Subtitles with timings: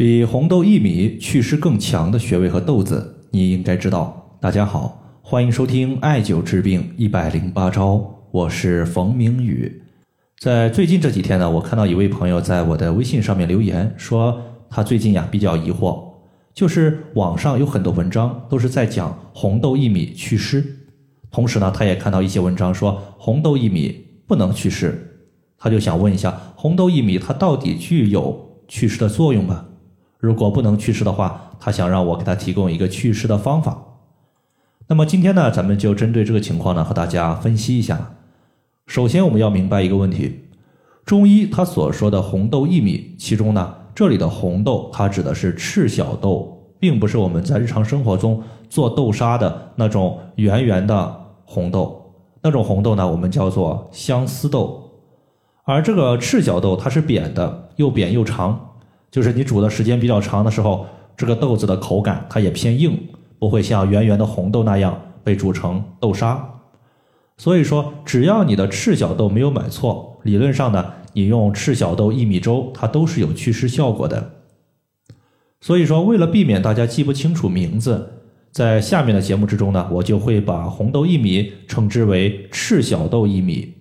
[0.00, 4.38] 比红豆薏米祛湿更强的穴位和豆子，你应该知道。
[4.40, 9.82] 大家好，欢迎收听艾灸治病一百零八招，我是冯明宇。
[10.38, 14.40] 在最近这几天呢，我看到一位朋友在我的微信上面留言，说
[14.70, 16.02] 他最近呀比较疑惑，
[16.54, 20.64] 就是网上有很多文章都是在讲红豆薏米祛湿，
[21.30, 25.26] 同时呢，他也看到一些文章说红豆薏米不能祛湿，
[25.58, 29.66] 他就想问一下，红豆薏米它到底具有祛湿的作用吗？
[30.20, 33.86] 如果不能祛湿的话，他想让我给他提供一个祛湿的方法。
[34.86, 38.16] 那么今天呢，咱们就针对这个情况呢，和大家分析一下。
[38.86, 40.48] 首先，我们要明白一个问题：
[41.06, 52.12] 中医他所说的红豆薏米，其中呢，这里的红豆它指的是赤小豆，并不是我们在日常生活中做豆沙的那种圆圆的红豆。
[52.42, 54.90] 那种红豆呢，我们叫做相思豆，
[55.64, 58.69] 而这个赤小豆它是扁的，又扁又长。
[59.10, 62.98] 就是你煮的时间比较长的时候，这个豆子的口感它也偏硬，
[63.38, 66.48] 不会像圆圆的红豆那样被煮成豆沙。
[67.36, 74.32] 所以说，只要你的赤小豆没有买错，理论上呢，你用赤小豆薏米粥，它都是有祛湿效果的。
[75.60, 78.20] 所以说，为了避免大家记不清楚名字，
[78.52, 83.74] 在下面的节目之中呢，我就会把红豆薏米称之为赤小豆薏米。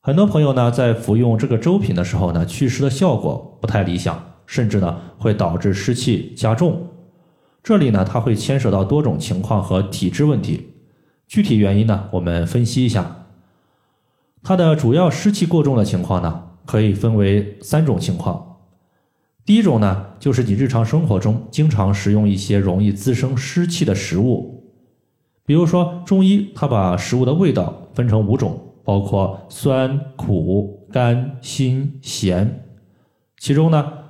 [0.00, 4.33] 很多朋友呢，在服用这个粥品的时候呢，祛湿的效果不太理想。
[4.46, 6.88] 甚至呢会导致湿气加重，
[7.62, 10.70] 这里呢它会牵涉到多种情况和体质问题。
[11.26, 13.26] 具体原因呢，我们分析一下。
[14.42, 18.58] 它的主要湿气过重的情况呢，可以分为三种情况。
[19.46, 24.64] 第一种呢，就是你日常生活中经常食用一些容易滋生湿气的食物，
[25.46, 32.66] 比如说中医它把食物的味道分成五种，包括酸、苦、甘、辛、咸，
[33.38, 34.03] 其中呢。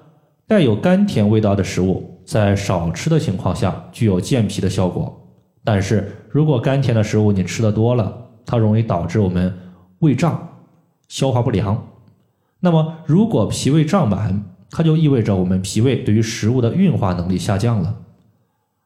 [0.55, 5.21] 带有甘甜味道的食物，在少吃的情况下具有健脾的效果。
[5.65, 8.17] 但是如果甘甜的食物你吃的多了，
[8.47, 9.53] 它容易导致我们
[9.99, 10.61] 胃胀、
[11.09, 11.89] 消化不良。
[12.61, 17.93] 那么如果脾胃胀满，它就意味着我们脾胃对于食物的运化能力下降了。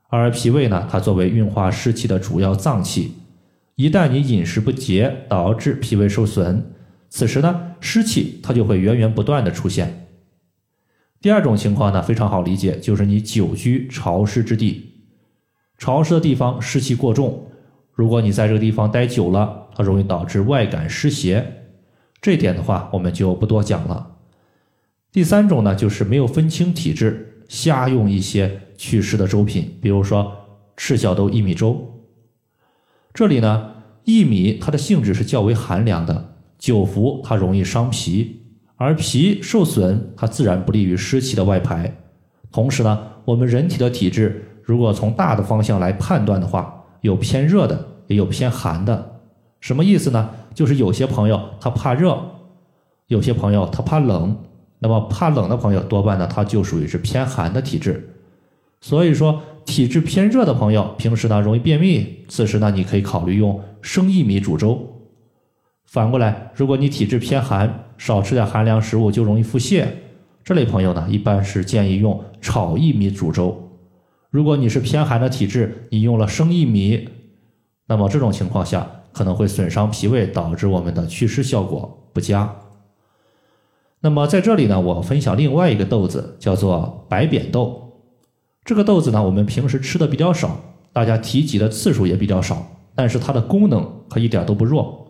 [0.09, 3.13] 而脾胃呢，它作为运化湿气的主要脏器，
[3.75, 6.65] 一旦你饮食不节，导致脾胃受损，
[7.11, 10.07] 此时呢，湿气它就会源源不断的出现。
[11.21, 14.93] 第二种情况呢，非常好理解，就是你久居潮湿之地，
[15.77, 17.47] 潮湿的地方湿气过重，
[17.93, 21.65] 如果你在这个地方待久了，它容易导致外感湿邪，
[22.21, 24.17] 这点的话我们就不多讲了。
[25.11, 30.33] 第三种呢，就是没有分清体质，瞎用一些祛湿的粥品，比如说
[30.77, 32.05] 赤小豆薏米粥。
[33.13, 33.75] 这里呢，
[34.05, 38.38] 薏米它的性质是较为寒凉的，久服它容易伤脾。
[38.79, 41.93] 而脾受损，它自然不利于湿气的外排。
[42.53, 49.21] 同时呢，我们人体的体质，如果从大的方向来判断的话，有偏热的，也有偏寒的。
[49.61, 50.31] 什么意思呢？
[50.55, 52.17] 就是有些朋友他怕热，
[53.09, 54.37] 有些朋友他怕冷。
[54.79, 58.15] 那么怕冷的朋友，多半呢他就属于是偏寒的体质。
[58.81, 64.98] 所以说，体质偏热的朋友，平时呢容易便秘，此时呢你可以考虑用生薏米煮粥。
[65.89, 69.87] 反过来，如果你体质偏寒，少吃点寒凉食物就容易腹泻，
[70.45, 73.71] 这类朋友呢，一般是建议用炒薏米煮粥。
[74.29, 77.09] 如果你是偏寒的体质，你用了生薏米，
[77.87, 82.55] 那么这种情况下可能会损伤脾胃，导致我们的祛湿效果不佳。
[84.01, 87.95] 那么在这里呢，我分享另外一个豆子，叫做白扁豆。
[88.63, 90.61] 这个豆子呢，我们平时吃的比较少，
[90.93, 92.63] 大家提及的次数也比较少，
[92.95, 95.07] 但是它的功能可一点都不弱。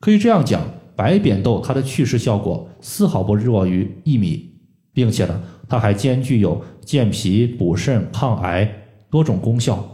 [0.00, 0.62] 可以这样讲，
[0.94, 4.52] 白扁豆它的祛湿效果丝毫不弱于薏米，
[4.92, 8.72] 并且呢，它还兼具有健脾、补肾、抗癌
[9.10, 9.84] 多种功效。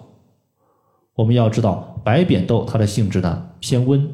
[1.15, 4.07] 我们要知道，白扁豆它的性质呢偏温，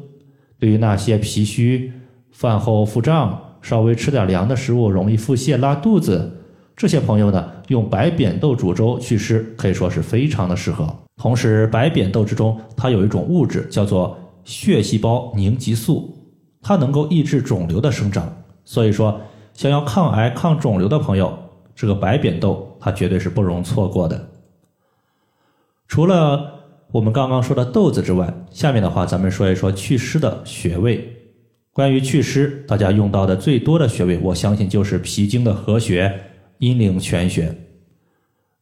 [0.57, 1.91] 对于那些脾虚、
[2.31, 6.37] 饭后腹胀、稍微吃点凉的食物容易腹泻、拉肚子
[6.73, 10.87] 这些朋友呢，用白扁豆煮粥祛湿可以说是非常的适合。
[11.17, 14.17] 同时，白扁豆之中它有一种物质叫做。
[14.43, 16.17] 血细胞凝集素，
[16.61, 19.21] 它能够抑制肿瘤的生长，所以说
[19.53, 21.37] 想要抗癌抗肿瘤的朋友，
[21.75, 24.29] 这个白扁豆它绝对是不容错过的。
[25.87, 26.59] 除了
[26.91, 31.17] 我们刚刚说的豆子之外，下面的话咱们说一说祛湿的穴位。
[31.73, 36.13] 关于祛湿，大家用到的最多的穴位，我相信就是脾经的合穴
[36.57, 37.55] 阴陵泉穴。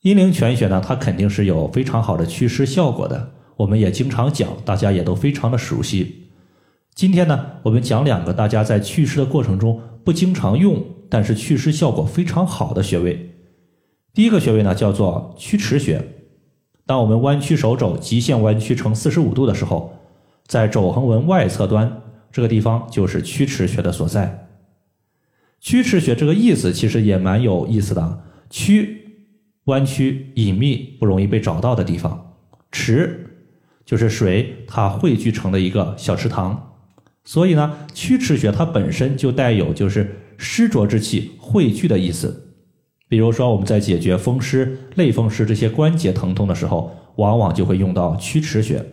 [0.01, 3.31] 阴陵泉穴呢，它肯定是有非常好的祛湿效果的。
[3.59, 6.29] 我们也经常讲，大家也都非常的熟悉。
[6.95, 13.31] 今天呢，我们讲两个大家在祛湿的过程中不经常用，但是祛湿效果非常好的穴位，
[14.13, 16.01] 第一个穴位呢叫做曲池穴。
[16.85, 19.93] 当我们弯曲手肘，极限弯曲成四十五度的时候，
[20.47, 22.01] 在肘横纹外侧端
[22.31, 24.47] 这个地方就是曲池穴的所在。
[25.59, 29.25] 曲池穴这个意思其实也蛮有意思的，曲
[29.65, 32.35] 弯曲隐秘不容易被找到的地方，
[32.71, 33.28] 池
[33.89, 36.75] 就是水它汇聚成的一个小池塘，
[37.23, 42.53] 所以呢，曲池穴它本身就带有就是湿浊之气汇聚的意思。
[43.07, 48.85] 比如说我们在解决风湿、类风湿这些关节疼痛的时候，往往就会用到曲池穴。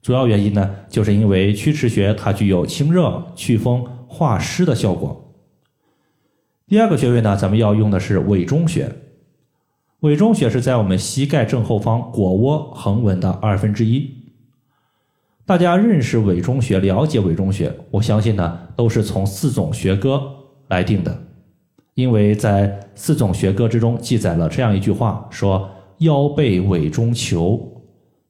[0.00, 5.34] 主要原因呢，就是因为曲池穴它具有清热、祛风、化湿的效果。
[6.66, 8.90] 第二个穴位呢，咱们要用的是委中穴。
[10.04, 14.10] 委中穴是在我们膝盖正后方腘窝横纹的二分之一。
[15.46, 20.20] 大家认识委中穴、了解委中穴，我相信呢，都是从四种学歌
[20.68, 21.22] 来定的。
[21.94, 27.82] 因为在四种学歌之中记载了这样一句话，说腰背委中求，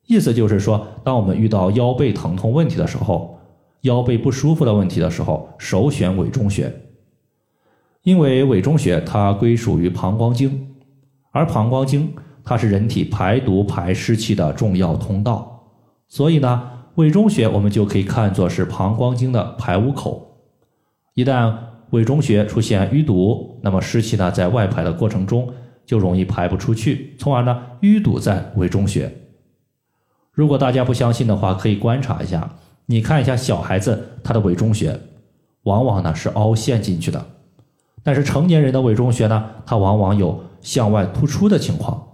[0.07, 3.37] 意思就是说，当我们遇到腰背疼痛问题的时候，
[3.81, 6.73] 腰背不舒服的问题的时候，首选委中穴。
[8.05, 10.69] 因为委中穴它归属于膀胱经，
[11.35, 12.15] 而膀胱经
[12.45, 15.65] 它是人体排毒排湿气的重要通道，
[16.07, 20.39] 所以呢，委中穴我们就可以看作是膀胱经的排污口。
[21.15, 21.53] 一旦
[21.91, 25.53] 委中穴出现淤堵，那么湿气呢在外排的过程中
[25.85, 29.13] 就容易排不出去，从而呢淤堵在委中穴。
[30.31, 32.49] 如果大家不相信的话，可以观察一下，
[32.87, 35.01] 你看一下小孩子他的委中穴，
[35.65, 37.27] 往往呢是凹陷进去的。
[38.05, 42.09] 但是成年人的委中穴呢，它往往有向外突出的情况。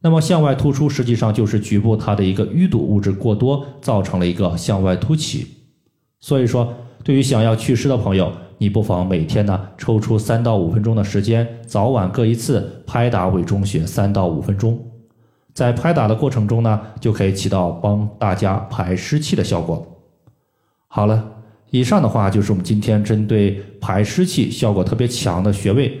[0.00, 5.46] 那么向外突出实际上就是局部它的一个淤堵物质过多，造成了一个向外凸起。
[6.20, 14.78] 所以说，对于想要祛湿的朋友，你不妨每天呢抽出三到五分钟的时间，早晚各一次拍打委中穴三到五分钟。
[15.54, 19.86] 在拍打的过程中呢，就可以起到帮大家排湿气的效果。
[20.88, 21.32] 好了。
[21.70, 26.00] 以上的话就是我们今天针对排湿气效果特别强的穴位